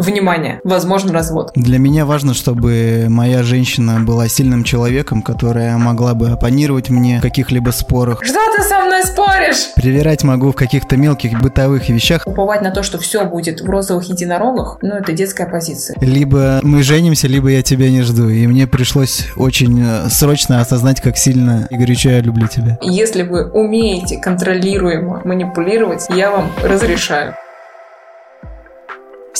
[0.00, 1.52] Внимание, возможен развод.
[1.54, 7.22] Для меня важно, чтобы моя женщина была сильным человеком, которая могла бы оппонировать мне в
[7.22, 8.24] каких-либо спорах.
[8.24, 9.74] Что ты со мной споришь?
[9.76, 12.22] Привирать могу в каких-то мелких бытовых вещах.
[12.24, 15.98] Уповать на то, что все будет в розовых единорогах, ну это детская позиция.
[16.00, 18.30] Либо мы женимся, либо я тебя не жду.
[18.30, 22.78] И мне пришлось очень э, срочно осознать, как сильно и горячо я люблю тебя.
[22.80, 27.34] Если вы умеете контролируемо манипулировать, я вам разрешаю.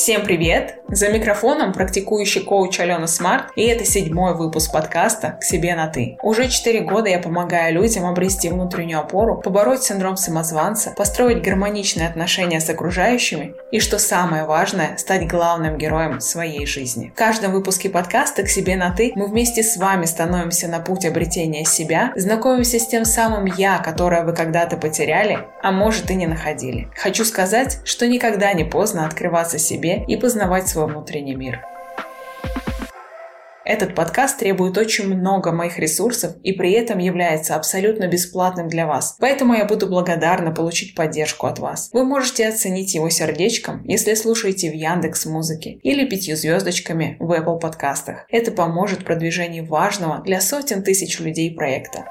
[0.01, 0.80] Всем привет!
[0.93, 6.17] За микрофоном практикующий коуч Алена Смарт, и это седьмой выпуск подкаста «К себе на ты».
[6.21, 12.59] Уже четыре года я помогаю людям обрести внутреннюю опору, побороть синдром самозванца, построить гармоничные отношения
[12.59, 17.13] с окружающими и, что самое важное, стать главным героем своей жизни.
[17.15, 21.05] В каждом выпуске подкаста «К себе на ты» мы вместе с вами становимся на путь
[21.05, 26.27] обретения себя, знакомимся с тем самым «я», которое вы когда-то потеряли, а может и не
[26.27, 26.89] находили.
[26.97, 31.61] Хочу сказать, что никогда не поздно открываться себе и познавать свой внутренний мир.
[33.63, 39.15] Этот подкаст требует очень много моих ресурсов и при этом является абсолютно бесплатным для вас.
[39.19, 41.89] Поэтому я буду благодарна получить поддержку от вас.
[41.93, 47.59] Вы можете оценить его сердечком, если слушаете в Яндекс Музыке или пятью звездочками в Apple
[47.59, 48.25] подкастах.
[48.29, 52.05] Это поможет продвижению важного для сотен тысяч людей проекта.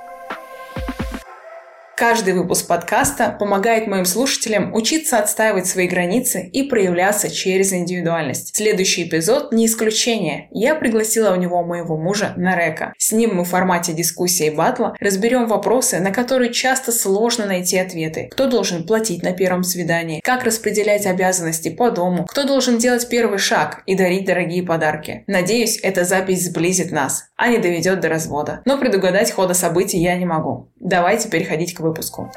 [2.00, 8.56] Каждый выпуск подкаста помогает моим слушателям учиться отстаивать свои границы и проявляться через индивидуальность.
[8.56, 10.48] Следующий эпизод не исключение.
[10.50, 12.94] Я пригласила у него моего мужа Нарека.
[12.96, 17.76] С ним мы в формате дискуссии и батла разберем вопросы, на которые часто сложно найти
[17.76, 18.30] ответы.
[18.32, 20.20] Кто должен платить на первом свидании?
[20.20, 22.24] Как распределять обязанности по дому?
[22.24, 25.24] Кто должен делать первый шаг и дарить дорогие подарки?
[25.26, 28.62] Надеюсь, эта запись сблизит нас, а не доведет до развода.
[28.64, 30.70] Но предугадать хода событий я не могу.
[30.80, 32.30] Давайте переходить к выпуску.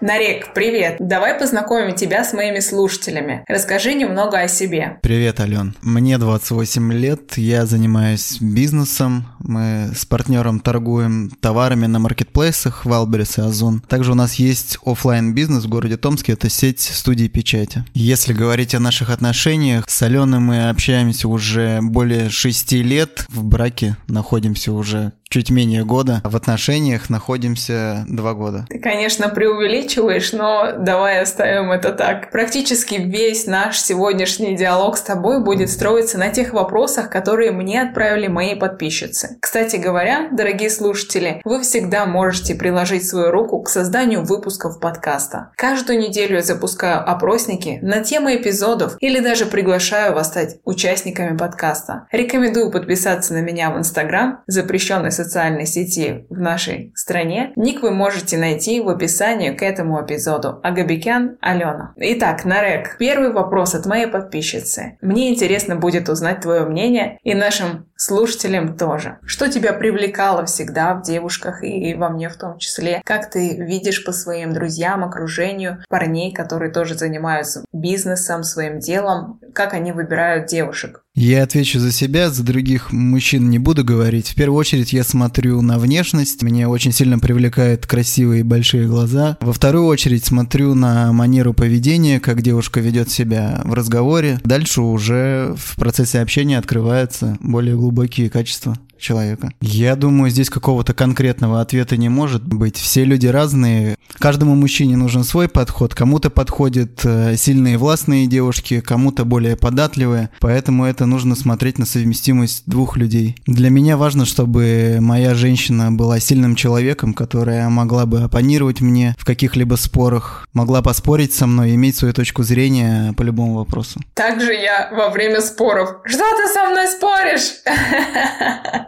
[0.00, 0.98] Нарек, привет!
[1.00, 3.44] Давай познакомим тебя с моими слушателями.
[3.48, 5.00] Расскажи немного о себе.
[5.02, 5.74] Привет, Ален.
[5.82, 9.26] Мне 28 лет, я занимаюсь бизнесом.
[9.40, 13.80] Мы с партнером торгуем товарами на маркетплейсах Wildberries и Озон.
[13.88, 17.84] Также у нас есть офлайн бизнес в городе Томске, это сеть студий печати.
[17.92, 23.96] Если говорить о наших отношениях, с Аленой мы общаемся уже более 6 лет, в браке
[24.06, 26.20] находимся уже чуть менее года.
[26.24, 28.66] В отношениях находимся два года.
[28.68, 32.30] Ты, конечно, преувеличиваешь, но давай оставим это так.
[32.30, 38.26] Практически весь наш сегодняшний диалог с тобой будет строиться на тех вопросах, которые мне отправили
[38.26, 39.36] мои подписчицы.
[39.40, 45.50] Кстати говоря, дорогие слушатели, вы всегда можете приложить свою руку к созданию выпусков подкаста.
[45.56, 52.06] Каждую неделю я запускаю опросники на темы эпизодов или даже приглашаю вас стать участниками подкаста.
[52.12, 57.52] Рекомендую подписаться на меня в Инстаграм, запрещенный социальной сети в нашей стране.
[57.56, 60.60] Ник вы можете найти в описании к этому эпизоду.
[60.62, 61.92] Агабикян Алена.
[61.96, 64.96] Итак, Нарек, первый вопрос от моей подписчицы.
[65.00, 69.18] Мне интересно будет узнать твое мнение и нашим слушателям тоже.
[69.26, 73.02] Что тебя привлекало всегда в девушках и во мне в том числе?
[73.04, 79.40] Как ты видишь по своим друзьям, окружению парней, которые тоже занимаются бизнесом, своим делом?
[79.52, 81.02] Как они выбирают девушек?
[81.20, 84.28] Я отвечу за себя, за других мужчин не буду говорить.
[84.28, 86.42] В первую очередь я смотрю на внешность.
[86.42, 89.36] Меня очень сильно привлекают красивые большие глаза.
[89.40, 94.38] Во вторую очередь смотрю на манеру поведения, как девушка ведет себя в разговоре.
[94.44, 99.50] Дальше уже в процессе общения открываются более глубокие качества человека.
[99.60, 102.76] Я думаю, здесь какого-то конкретного ответа не может быть.
[102.76, 103.96] Все люди разные.
[104.18, 105.94] Каждому мужчине нужен свой подход.
[105.94, 110.30] Кому-то подходят э, сильные властные девушки, кому-то более податливые.
[110.40, 113.36] Поэтому это нужно смотреть на совместимость двух людей.
[113.46, 119.24] Для меня важно, чтобы моя женщина была сильным человеком, которая могла бы оппонировать мне в
[119.24, 124.00] каких-либо спорах, могла поспорить со мной, иметь свою точку зрения по любому вопросу.
[124.14, 125.96] Также я во время споров.
[126.04, 127.52] Что ты со мной споришь?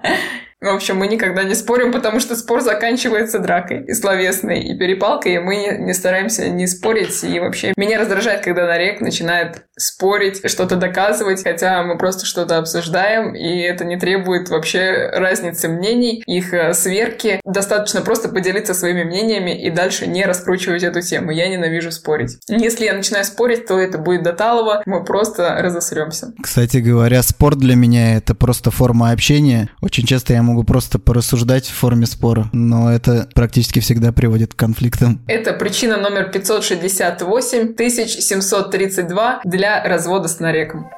[0.70, 5.34] В общем, мы никогда не спорим, потому что спор заканчивается дракой и словесной, и перепалкой,
[5.34, 7.24] и мы не, стараемся не спорить.
[7.24, 13.34] И вообще меня раздражает, когда Нарек начинает спорить, что-то доказывать, хотя мы просто что-то обсуждаем,
[13.34, 17.40] и это не требует вообще разницы мнений, их э, сверки.
[17.44, 21.32] Достаточно просто поделиться своими мнениями и дальше не раскручивать эту тему.
[21.32, 22.38] Я ненавижу спорить.
[22.48, 26.32] Если я начинаю спорить, то это будет до талого, мы просто разосремся.
[26.40, 29.70] Кстати говоря, спор для меня это просто форма общения.
[29.80, 34.56] Очень часто я могу просто порассуждать в форме спора, но это практически всегда приводит к
[34.56, 35.20] конфликтам.
[35.26, 40.90] Это причина номер 568 1732 для развода с нареком.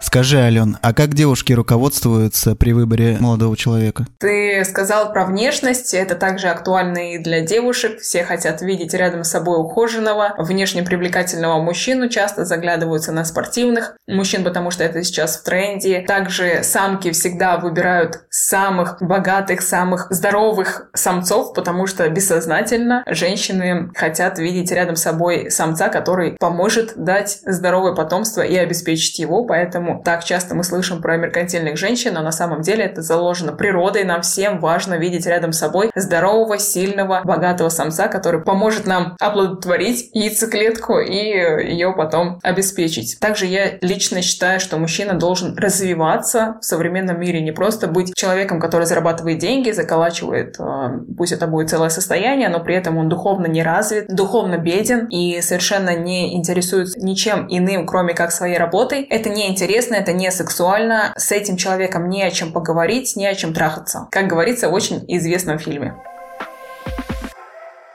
[0.00, 4.06] Скажи, Ален, а как девушки руководствуются при выборе молодого человека?
[4.18, 8.00] Ты сказал про внешность, это также актуально и для девушек.
[8.00, 14.42] Все хотят видеть рядом с собой ухоженного, внешне привлекательного мужчину, часто заглядываются на спортивных мужчин,
[14.42, 16.00] потому что это сейчас в тренде.
[16.00, 24.72] Также самки всегда выбирают самых богатых, самых здоровых самцов, потому что бессознательно женщины хотят видеть
[24.72, 30.24] рядом с собой самца, который поможет дать здоровое потомство и обеспечить его, поэтому Поэтому так
[30.24, 34.04] часто мы слышим про меркантильных женщин, но на самом деле это заложено природой.
[34.04, 40.10] Нам всем важно видеть рядом с собой здорового, сильного, богатого самца, который поможет нам оплодотворить
[40.12, 43.18] яйцеклетку и ее потом обеспечить.
[43.20, 48.60] Также я лично считаю, что мужчина должен развиваться в современном мире, не просто быть человеком,
[48.60, 53.46] который зарабатывает деньги, заколачивает, э, пусть это будет целое состояние, но при этом он духовно
[53.46, 59.02] не развит, духовно беден и совершенно не интересуется ничем иным, кроме как своей работой.
[59.02, 63.26] Это не интересно интересно, это не сексуально, с этим человеком не о чем поговорить, не
[63.26, 64.08] о чем трахаться.
[64.10, 65.94] Как говорится в очень известном фильме.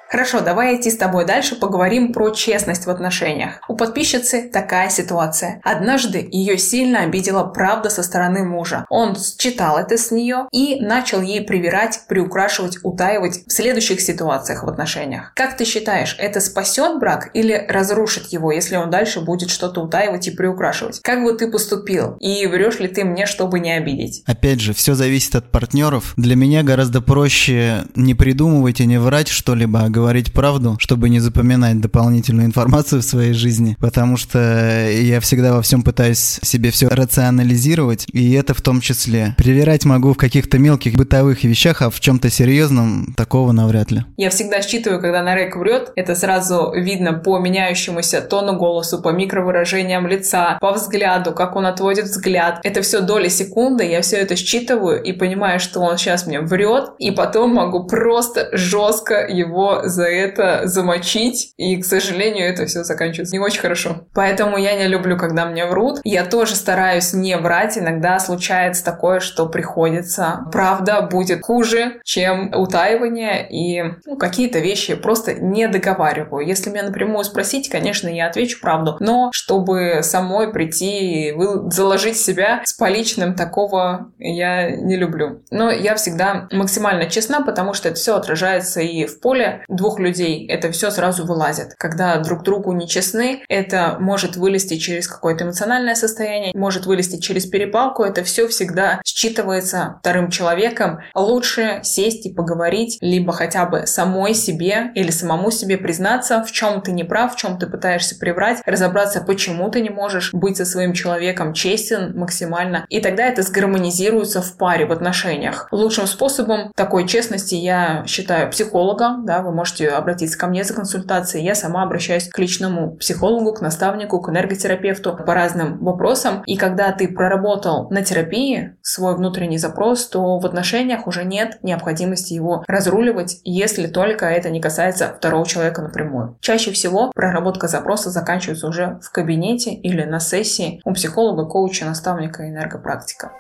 [0.09, 3.59] Хорошо, давай идти с тобой дальше, поговорим про честность в отношениях.
[3.67, 5.59] У подписчицы такая ситуация.
[5.63, 8.85] Однажды ее сильно обидела правда со стороны мужа.
[8.89, 14.69] Он читал это с нее и начал ей привирать, приукрашивать, утаивать в следующих ситуациях в
[14.69, 15.33] отношениях.
[15.35, 20.27] Как ты считаешь, это спасет брак или разрушит его, если он дальше будет что-то утаивать
[20.27, 21.01] и приукрашивать?
[21.01, 22.15] Как бы ты поступил?
[22.19, 24.23] И врешь ли ты мне, чтобы не обидеть?
[24.25, 26.13] Опять же, все зависит от партнеров.
[26.15, 31.19] Для меня гораздо проще не придумывать и не врать что-либо, а говорить правду, чтобы не
[31.19, 36.87] запоминать дополнительную информацию в своей жизни, потому что я всегда во всем пытаюсь себе все
[36.87, 39.35] рационализировать, и это в том числе.
[39.37, 44.05] Привирать могу в каких-то мелких бытовых вещах, а в чем-то серьезном такого навряд ли.
[44.17, 50.07] Я всегда считываю, когда Нарек врет, это сразу видно по меняющемуся тону голосу, по микровыражениям
[50.07, 52.59] лица, по взгляду, как он отводит взгляд.
[52.63, 56.91] Это все доли секунды, я все это считываю и понимаю, что он сейчас мне врет,
[56.99, 63.35] и потом могу просто жестко его за это замочить, и, к сожалению, это все заканчивается
[63.35, 64.07] не очень хорошо.
[64.13, 65.99] Поэтому я не люблю, когда мне врут.
[66.03, 67.77] Я тоже стараюсь не врать.
[67.77, 70.45] Иногда случается такое, что приходится.
[70.51, 76.45] Правда будет хуже, чем утаивание, и ну, какие-то вещи просто не договариваю.
[76.45, 81.35] Если меня напрямую спросить, конечно, я отвечу правду, но чтобы самой прийти и
[81.69, 85.43] заложить себя с поличным, такого я не люблю.
[85.51, 90.48] Но я всегда максимально честна, потому что это все отражается и в поле двух людей,
[90.48, 91.75] это все сразу вылазит.
[91.77, 97.45] Когда друг другу не честны, это может вылезти через какое-то эмоциональное состояние, может вылезти через
[97.45, 101.00] перепалку, это все всегда считывается вторым человеком.
[101.13, 106.81] Лучше сесть и поговорить, либо хотя бы самой себе или самому себе признаться, в чем
[106.81, 110.66] ты не прав, в чем ты пытаешься приврать, разобраться, почему ты не можешь быть со
[110.66, 112.86] своим человеком честен максимально.
[112.89, 115.68] И тогда это сгармонизируется в паре, в отношениях.
[115.72, 121.45] Лучшим способом такой честности я считаю психолога, да, вы можете обратиться ко мне за консультацией.
[121.45, 126.44] Я сама обращаюсь к личному психологу, к наставнику, к энерготерапевту по разным вопросам.
[126.45, 132.33] И когда ты проработал на терапии свой внутренний запрос, то в отношениях уже нет необходимости
[132.33, 136.38] его разруливать, если только это не касается второго человека напрямую.
[136.41, 142.47] Чаще всего проработка запроса заканчивается уже в кабинете или на сессии у психолога, коуча, наставника,
[142.47, 143.31] энергопрактика.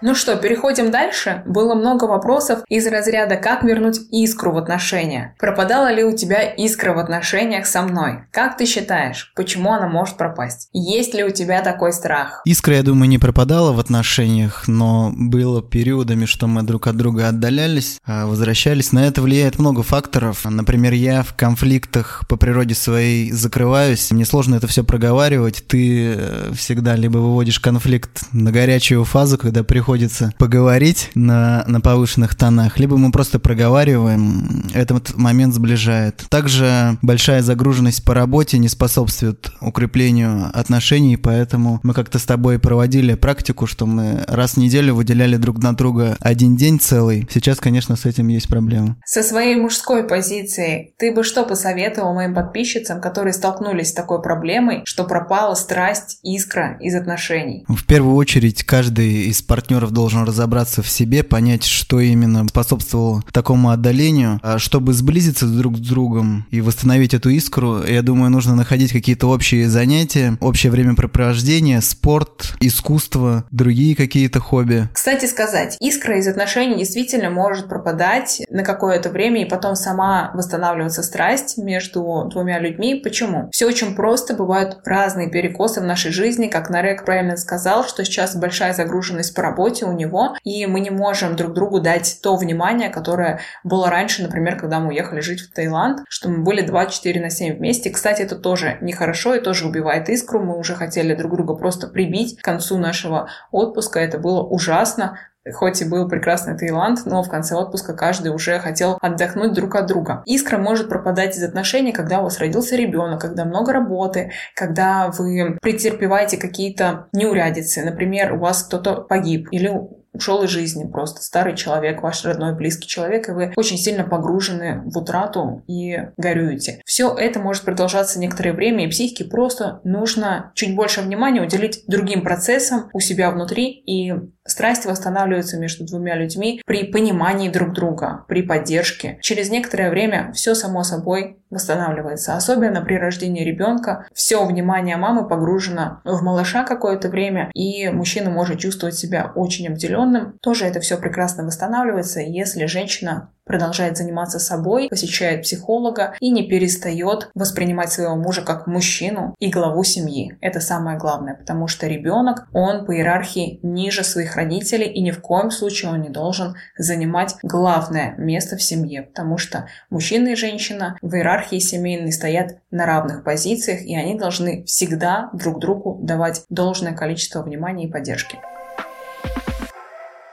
[0.00, 1.42] Ну что, переходим дальше.
[1.44, 6.92] Было много вопросов из разряда «Как вернуть искру в отношения?» Пропадала ли у тебя искра
[6.92, 8.20] в отношениях со мной?
[8.30, 10.68] Как ты считаешь, почему она может пропасть?
[10.72, 12.42] Есть ли у тебя такой страх?
[12.44, 17.28] Искра, я думаю, не пропадала в отношениях, но было периодами, что мы друг от друга
[17.28, 18.92] отдалялись, а возвращались.
[18.92, 20.44] На это влияет много факторов.
[20.44, 24.12] Например, я в конфликтах по природе своей закрываюсь.
[24.12, 25.64] Мне сложно это все проговаривать.
[25.66, 31.80] Ты э, всегда либо выводишь конфликт на горячую фазу, когда приходишь приходится поговорить на, на
[31.80, 36.26] повышенных тонах, либо мы просто проговариваем, этот момент сближает.
[36.28, 43.14] Также большая загруженность по работе не способствует укреплению отношений, поэтому мы как-то с тобой проводили
[43.14, 47.26] практику, что мы раз в неделю выделяли друг на друга один день целый.
[47.32, 48.96] Сейчас, конечно, с этим есть проблемы.
[49.06, 54.82] Со своей мужской позиции ты бы что посоветовал моим подписчицам, которые столкнулись с такой проблемой,
[54.84, 57.64] что пропала страсть, искра из отношений?
[57.68, 63.22] В первую очередь, каждый из партнеров партнеров должен разобраться в себе, понять, что именно способствовало
[63.32, 64.40] такому отдалению.
[64.42, 69.28] А чтобы сблизиться друг с другом и восстановить эту искру, я думаю, нужно находить какие-то
[69.28, 74.88] общие занятия, общее времяпрепровождение, спорт, искусство, другие какие-то хобби.
[74.92, 81.02] Кстати сказать, искра из отношений действительно может пропадать на какое-то время и потом сама восстанавливаться
[81.02, 82.96] страсть между двумя людьми.
[82.96, 83.48] Почему?
[83.52, 88.34] Все очень просто, бывают разные перекосы в нашей жизни, как Нарек правильно сказал, что сейчас
[88.34, 92.88] большая загруженность по работе у него, и мы не можем друг другу дать то внимание,
[92.88, 97.30] которое было раньше, например, когда мы уехали жить в Таиланд, что мы были 24 на
[97.30, 97.90] 7 вместе.
[97.90, 100.40] Кстати, это тоже нехорошо и тоже убивает искру.
[100.40, 104.00] Мы уже хотели друг друга просто прибить к концу нашего отпуска.
[104.00, 105.18] Это было ужасно
[105.52, 109.86] хоть и был прекрасный Таиланд, но в конце отпуска каждый уже хотел отдохнуть друг от
[109.86, 110.22] друга.
[110.26, 115.58] Искра может пропадать из отношений, когда у вас родился ребенок, когда много работы, когда вы
[115.60, 117.84] претерпеваете какие-то неурядицы.
[117.84, 119.70] Например, у вас кто-то погиб или
[120.18, 124.82] ушел из жизни просто старый человек, ваш родной близкий человек, и вы очень сильно погружены
[124.84, 126.82] в утрату и горюете.
[126.84, 132.22] Все это может продолжаться некоторое время, и психике просто нужно чуть больше внимания уделить другим
[132.22, 134.12] процессам у себя внутри, и
[134.44, 139.18] страсть восстанавливается между двумя людьми при понимании друг друга, при поддержке.
[139.22, 142.34] Через некоторое время все само собой восстанавливается.
[142.34, 148.58] Особенно при рождении ребенка все внимание мамы погружено в малыша какое-то время, и мужчина может
[148.58, 150.38] чувствовать себя очень обделенным.
[150.40, 157.30] Тоже это все прекрасно восстанавливается, если женщина продолжает заниматься собой, посещает психолога и не перестает
[157.34, 160.36] воспринимать своего мужа как мужчину и главу семьи.
[160.40, 165.20] Это самое главное, потому что ребенок, он по иерархии ниже своих родителей и ни в
[165.20, 170.96] коем случае он не должен занимать главное место в семье, потому что мужчина и женщина
[171.02, 176.92] в иерархии семейной стоят на равных позициях, и они должны всегда друг другу давать должное
[176.92, 178.38] количество внимания и поддержки.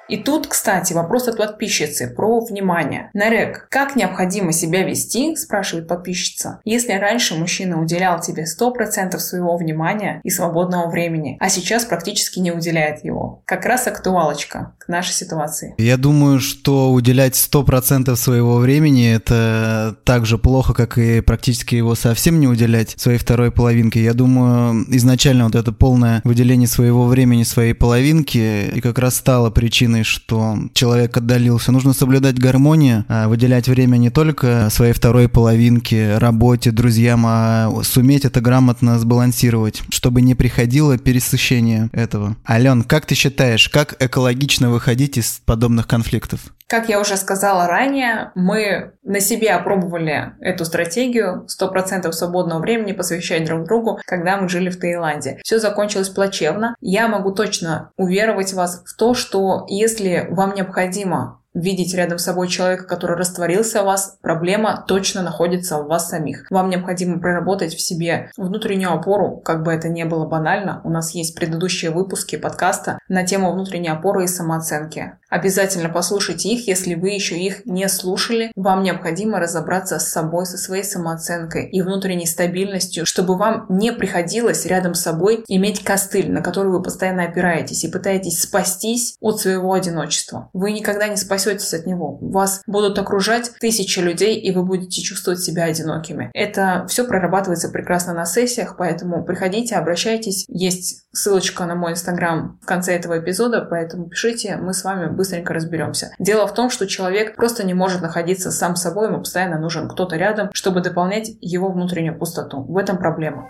[0.08, 3.10] И тут, кстати, вопрос от подписчицы про внимание.
[3.14, 10.22] Нарек, как необходимо себя вести, спрашивает подписчица, если раньше мужчина уделял тебе 100% своего внимания
[10.24, 13.42] и свободного времени, а сейчас практически не уделяет его?
[13.46, 15.74] Как раз актуалочка к нашей ситуации.
[15.78, 21.96] Я думаю, что уделять 100% своего времени это так же плохо, как и практически его
[21.96, 24.04] совсем не уделять своей второй половинке.
[24.04, 29.50] Я думаю, изначально вот это полное выделение своего времени своей половинки и как раз стало
[29.50, 31.72] причиной причиной, что человек отдалился.
[31.72, 38.26] Нужно соблюдать гармонию, а выделять время не только своей второй половинке, работе, друзьям, а суметь
[38.26, 42.36] это грамотно сбалансировать, чтобы не приходило пересыщение этого.
[42.48, 46.42] Ален, как ты считаешь, как экологично выходить из подобных конфликтов?
[46.68, 53.46] Как я уже сказала ранее, мы на себе опробовали эту стратегию 100% свободного времени посвящать
[53.46, 55.40] друг другу, когда мы жили в Таиланде.
[55.44, 56.76] Все закончилось плачевно.
[56.82, 59.85] Я могу точно уверовать вас в то, что если
[60.32, 65.88] вам необходимо видеть рядом с собой человека, который растворился в вас, проблема точно находится в
[65.88, 66.46] вас самих.
[66.52, 70.82] Вам необходимо проработать в себе внутреннюю опору, как бы это ни было банально.
[70.84, 75.14] У нас есть предыдущие выпуски подкаста на тему внутренней опоры и самооценки.
[75.30, 78.52] Обязательно послушайте их, если вы еще их не слушали.
[78.56, 84.66] Вам необходимо разобраться с собой, со своей самооценкой и внутренней стабильностью, чтобы вам не приходилось
[84.66, 89.74] рядом с собой иметь костыль, на который вы постоянно опираетесь и пытаетесь спастись от своего
[89.74, 90.50] одиночества.
[90.54, 92.18] Вы никогда не спасетесь спасетесь от него.
[92.22, 96.32] Вас будут окружать тысячи людей, и вы будете чувствовать себя одинокими.
[96.34, 100.46] Это все прорабатывается прекрасно на сессиях, поэтому приходите, обращайтесь.
[100.48, 105.54] Есть ссылочка на мой инстаграм в конце этого эпизода, поэтому пишите, мы с вами быстренько
[105.54, 106.12] разберемся.
[106.20, 110.16] Дело в том, что человек просто не может находиться сам собой, ему постоянно нужен кто-то
[110.16, 112.64] рядом, чтобы дополнять его внутреннюю пустоту.
[112.64, 113.48] В этом проблема.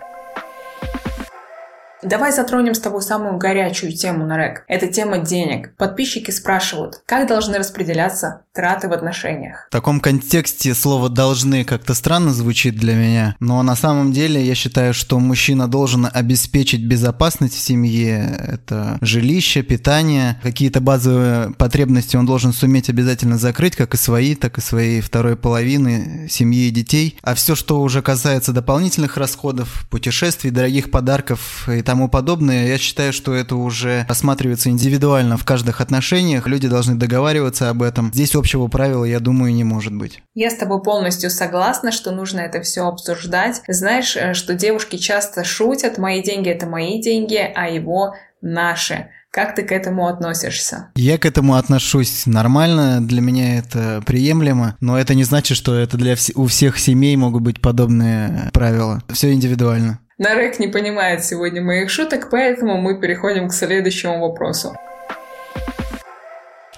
[2.02, 4.64] Давай затронем с тобой самую горячую тему на РЭК.
[4.68, 5.74] Это тема денег.
[5.76, 9.66] Подписчики спрашивают, как должны распределяться траты в отношениях.
[9.68, 14.54] В таком контексте слово «должны» как-то странно звучит для меня, но на самом деле я
[14.54, 18.36] считаю, что мужчина должен обеспечить безопасность в семье.
[18.46, 24.58] Это жилище, питание, какие-то базовые потребности он должен суметь обязательно закрыть, как и свои, так
[24.58, 27.18] и своей второй половины семьи и детей.
[27.22, 33.12] А все, что уже касается дополнительных расходов, путешествий, дорогих подарков и тому подобное, я считаю,
[33.14, 36.46] что это уже рассматривается индивидуально в каждых отношениях.
[36.46, 38.10] Люди должны договариваться об этом.
[38.12, 40.22] Здесь общего правила, я думаю, не может быть.
[40.34, 43.62] Я с тобой полностью согласна, что нужно это все обсуждать.
[43.68, 49.08] Знаешь, э, что девушки часто шутят, мои деньги это мои деньги, а его наши.
[49.30, 50.88] Как ты к этому относишься?
[50.94, 55.98] Я к этому отношусь нормально, для меня это приемлемо, но это не значит, что это
[55.98, 59.02] для вс- у всех семей могут быть подобные правила.
[59.12, 59.98] Все индивидуально.
[60.18, 64.74] Нарек не понимает сегодня моих шуток, поэтому мы переходим к следующему вопросу.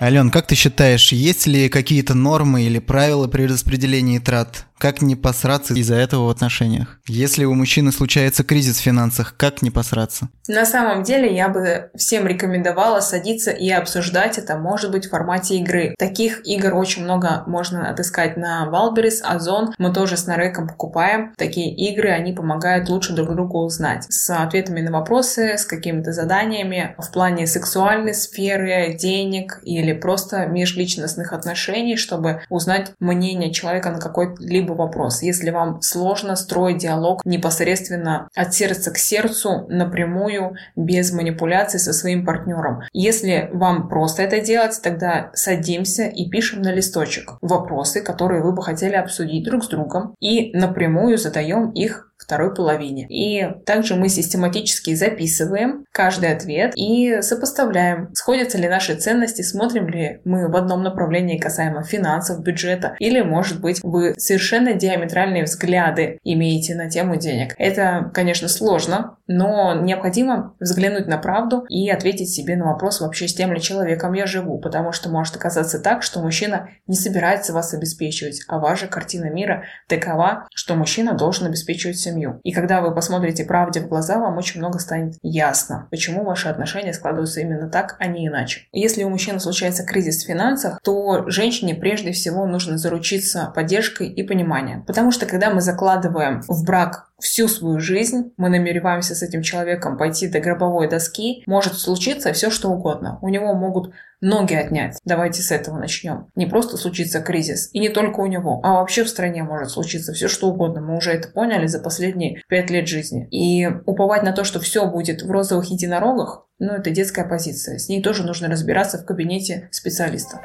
[0.00, 4.67] Ален, как ты считаешь, есть ли какие-то нормы или правила при распределении трат?
[4.78, 7.00] Как не посраться из-за этого в отношениях?
[7.08, 10.28] Если у мужчины случается кризис в финансах, как не посраться?
[10.46, 15.56] На самом деле я бы всем рекомендовала садиться и обсуждать это, может быть, в формате
[15.56, 15.96] игры.
[15.98, 19.74] Таких игр очень много можно отыскать на Валберис, Озон.
[19.78, 24.06] Мы тоже с Нареком покупаем такие игры, они помогают лучше друг другу узнать.
[24.08, 31.32] С ответами на вопросы, с какими-то заданиями в плане сексуальной сферы, денег или просто межличностных
[31.32, 35.22] отношений, чтобы узнать мнение человека на какой-либо какой вопрос.
[35.22, 42.24] Если вам сложно строить диалог непосредственно от сердца к сердцу, напрямую, без манипуляций со своим
[42.24, 42.82] партнером.
[42.92, 48.62] Если вам просто это делать, тогда садимся и пишем на листочек вопросы, которые вы бы
[48.62, 53.06] хотели обсудить друг с другом, и напрямую задаем их второй половине.
[53.08, 60.20] И также мы систематически записываем каждый ответ и сопоставляем, сходятся ли наши ценности, смотрим ли
[60.26, 66.74] мы в одном направлении касаемо финансов, бюджета, или, может быть, вы совершенно диаметральные взгляды имеете
[66.74, 67.54] на тему денег.
[67.56, 73.34] Это, конечно, сложно, но необходимо взглянуть на правду и ответить себе на вопрос вообще с
[73.34, 77.72] тем ли человеком я живу, потому что может оказаться так, что мужчина не собирается вас
[77.72, 82.17] обеспечивать, а ваша картина мира такова, что мужчина должен обеспечивать семью.
[82.42, 86.92] И когда вы посмотрите правде в глаза, вам очень много станет ясно, почему ваши отношения
[86.92, 88.62] складываются именно так, а не иначе.
[88.72, 94.22] Если у мужчины случается кризис в финансах, то женщине прежде всего нужно заручиться поддержкой и
[94.22, 94.84] пониманием.
[94.84, 99.96] Потому что когда мы закладываем в брак всю свою жизнь, мы намереваемся с этим человеком
[99.96, 103.18] пойти до гробовой доски, может случиться все что угодно.
[103.22, 104.98] У него могут ноги отнять.
[105.04, 106.26] Давайте с этого начнем.
[106.34, 110.12] Не просто случится кризис, и не только у него, а вообще в стране может случиться
[110.12, 110.80] все что угодно.
[110.80, 113.28] Мы уже это поняли за последние пять лет жизни.
[113.30, 117.78] И уповать на то, что все будет в розовых единорогах, ну это детская позиция.
[117.78, 120.40] С ней тоже нужно разбираться в кабинете специалиста.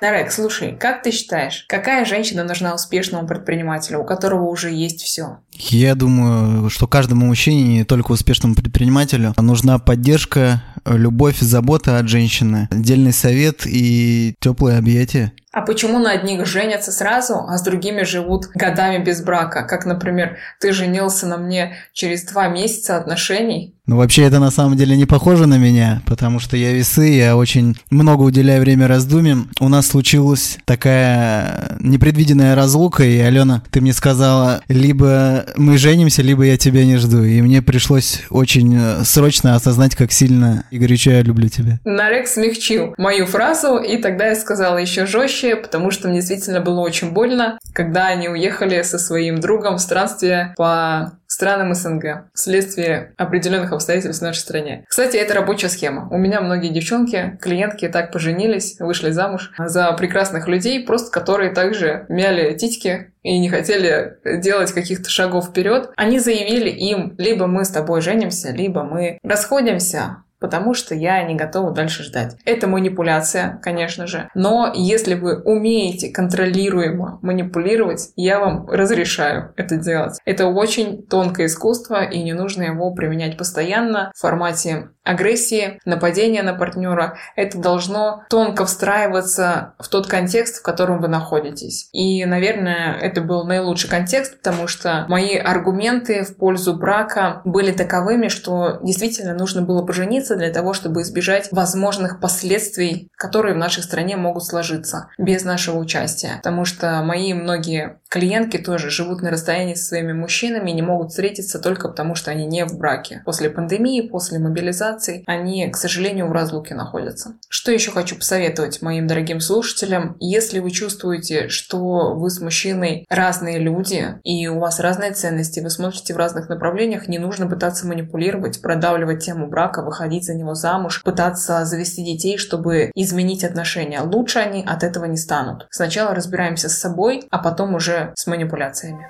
[0.00, 5.38] Нарек, слушай, как ты считаешь, какая женщина нужна успешному предпринимателю, у которого уже есть все?
[5.52, 12.68] Я думаю, что каждому мужчине, не только успешному предпринимателю, нужна поддержка, любовь, забота от женщины,
[12.70, 15.32] отдельный совет и теплые объятия.
[15.50, 19.64] А почему на одних женятся сразу, а с другими живут годами без брака?
[19.64, 24.76] Как, например, ты женился на мне через два месяца отношений, ну, вообще, это на самом
[24.76, 29.50] деле не похоже на меня, потому что я весы, я очень много уделяю время раздумьям.
[29.60, 36.44] У нас случилась такая непредвиденная разлука, и, Алена, ты мне сказала, либо мы женимся, либо
[36.44, 37.24] я тебя не жду.
[37.24, 41.80] И мне пришлось очень э, срочно осознать, как сильно и горячо я люблю тебя.
[41.86, 46.80] Нарек смягчил мою фразу, и тогда я сказала еще жестче, потому что мне действительно было
[46.80, 53.72] очень больно, когда они уехали со своим другом в странствие по странам СНГ вследствие определенных
[53.78, 54.84] обстоятельств в нашей стране.
[54.86, 56.08] Кстати, это рабочая схема.
[56.10, 62.06] У меня многие девчонки, клиентки так поженились, вышли замуж за прекрасных людей, просто которые также
[62.08, 65.90] мяли титьки и не хотели делать каких-то шагов вперед.
[65.96, 71.34] Они заявили им, либо мы с тобой женимся, либо мы расходимся, потому что я не
[71.34, 72.36] готова дальше ждать.
[72.44, 80.18] Это манипуляция, конечно же, но если вы умеете контролируемо манипулировать, я вам разрешаю это делать.
[80.24, 86.54] Это очень тонкое искусство, и не нужно его применять постоянно в формате агрессии, нападения на
[86.54, 87.16] партнера.
[87.34, 91.88] Это должно тонко встраиваться в тот контекст, в котором вы находитесь.
[91.92, 98.28] И, наверное, это был наилучший контекст, потому что мои аргументы в пользу брака были таковыми,
[98.28, 104.16] что действительно нужно было пожениться для того, чтобы избежать возможных последствий, которые в нашей стране
[104.16, 106.36] могут сложиться без нашего участия.
[106.36, 111.58] Потому что мои многие клиентки тоже живут на расстоянии со своими мужчинами не могут встретиться
[111.58, 113.22] только потому, что они не в браке.
[113.24, 117.34] После пандемии, после мобилизации они, к сожалению, в разлуке находятся.
[117.48, 120.16] Что еще хочу посоветовать моим дорогим слушателям?
[120.20, 125.70] Если вы чувствуете, что вы с мужчиной разные люди, и у вас разные ценности, вы
[125.70, 131.02] смотрите в разных направлениях, не нужно пытаться манипулировать, продавливать тему брака, выходить за него замуж,
[131.02, 134.00] пытаться завести детей, чтобы изменить отношения.
[134.00, 135.66] Лучше они от этого не станут.
[135.70, 139.06] Сначала разбираемся с собой, а потом уже с манипуляциями.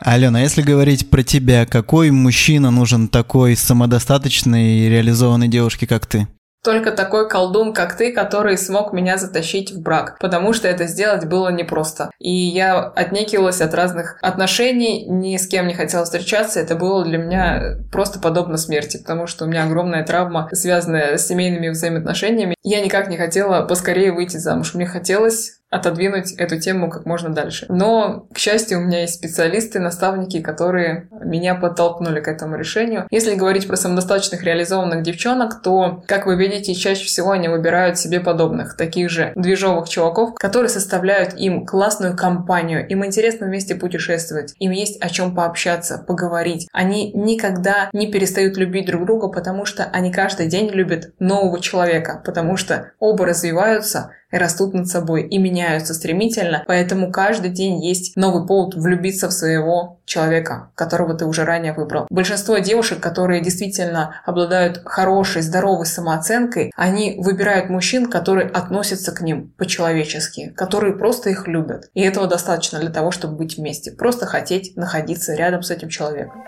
[0.00, 6.28] Алена, если говорить про тебя, какой мужчина нужен такой самодостаточной и реализованной девушке, как ты?
[6.62, 11.26] Только такой колдун, как ты, который смог меня затащить в брак, потому что это сделать
[11.26, 12.10] было непросто.
[12.18, 17.18] И я отнекивалась от разных отношений, ни с кем не хотела встречаться, это было для
[17.18, 22.54] меня просто подобно смерти, потому что у меня огромная травма, связанная с семейными взаимоотношениями.
[22.62, 24.72] Я никак не хотела поскорее выйти замуж.
[24.72, 27.66] Мне хотелось отодвинуть эту тему как можно дальше.
[27.68, 33.06] Но, к счастью, у меня есть специалисты, наставники, которые меня подтолкнули к этому решению.
[33.10, 38.20] Если говорить про самодостаточных реализованных девчонок, то, как вы видите, чаще всего они выбирают себе
[38.20, 44.70] подобных, таких же движовых чуваков, которые составляют им классную компанию, им интересно вместе путешествовать, им
[44.70, 46.68] есть о чем пообщаться, поговорить.
[46.72, 52.22] Они никогда не перестают любить друг друга, потому что они каждый день любят нового человека,
[52.24, 58.46] потому что оба развиваются, растут над собой и меняются стремительно, поэтому каждый день есть новый
[58.46, 62.06] повод влюбиться в своего человека, которого ты уже ранее выбрал.
[62.10, 69.52] Большинство девушек, которые действительно обладают хорошей, здоровой самооценкой, они выбирают мужчин, которые относятся к ним
[69.56, 71.88] по-человечески, которые просто их любят.
[71.94, 73.92] И этого достаточно для того, чтобы быть вместе.
[73.92, 76.44] Просто хотеть находиться рядом с этим человеком.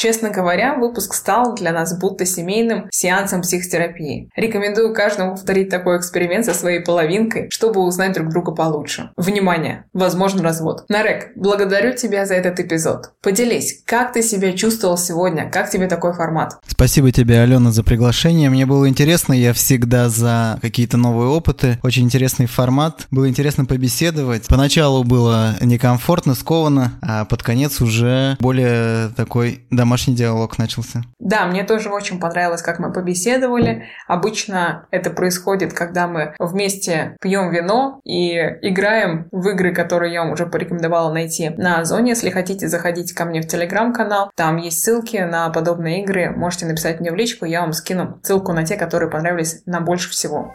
[0.00, 4.30] Честно говоря, выпуск стал для нас будто семейным сеансом психотерапии.
[4.34, 9.10] Рекомендую каждому повторить такой эксперимент со своей половинкой, чтобы узнать друг друга получше.
[9.18, 9.84] Внимание!
[9.92, 10.86] Возможен развод.
[10.88, 13.12] Нарек, благодарю тебя за этот эпизод.
[13.22, 15.50] Поделись, как ты себя чувствовал сегодня?
[15.50, 16.56] Как тебе такой формат?
[16.66, 18.48] Спасибо тебе, Алена, за приглашение.
[18.48, 21.78] Мне было интересно, я всегда за какие-то новые опыты.
[21.82, 23.06] Очень интересный формат.
[23.10, 24.46] Было интересно побеседовать.
[24.46, 31.02] Поначалу было некомфортно, скованно, а под конец уже более такой домашний домашний диалог начался.
[31.18, 33.86] Да, мне тоже очень понравилось, как мы побеседовали.
[34.06, 40.30] Обычно это происходит, когда мы вместе пьем вино и играем в игры, которые я вам
[40.30, 42.10] уже порекомендовала найти на Озоне.
[42.10, 44.30] Если хотите, заходите ко мне в телеграм-канал.
[44.36, 46.30] Там есть ссылки на подобные игры.
[46.30, 50.10] Можете написать мне в личку, я вам скину ссылку на те, которые понравились нам больше
[50.10, 50.54] всего.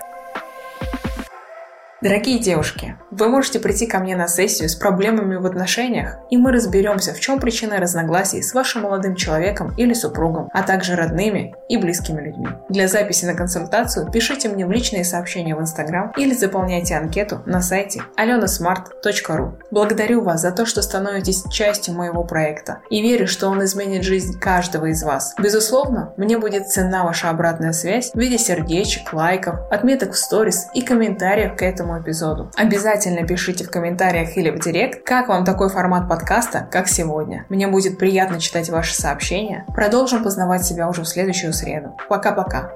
[2.06, 6.52] Дорогие девушки, вы можете прийти ко мне на сессию с проблемами в отношениях, и мы
[6.52, 11.78] разберемся, в чем причина разногласий с вашим молодым человеком или супругом, а также родными и
[11.78, 12.48] близкими людьми.
[12.70, 17.60] Для записи на консультацию пишите мне в личные сообщения в Инстаграм или заполняйте анкету на
[17.64, 19.54] сайте alenasmart.ru.
[19.72, 24.40] Благодарю вас за то, что становитесь частью моего проекта и верю, что он изменит жизнь
[24.40, 25.34] каждого из вас.
[25.42, 30.84] Безусловно, мне будет ценна ваша обратная связь в виде сердечек, лайков, отметок в сторис и
[30.84, 31.64] комментариев к
[32.02, 32.52] эпизоду.
[32.56, 37.46] Обязательно пишите в комментариях или в директ, как вам такой формат подкаста, как сегодня.
[37.50, 39.66] Мне будет приятно читать ваши сообщения.
[39.74, 41.96] Продолжим познавать себя уже в следующую среду.
[42.10, 42.72] Пока-пока.